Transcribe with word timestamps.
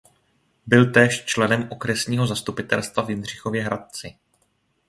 Byl 0.65 0.91
též 0.91 1.25
členem 1.25 1.67
okresního 1.71 2.27
zastupitelstva 2.27 3.03
v 3.03 3.09
Jindřichově 3.09 3.63
Hradci. 3.63 4.15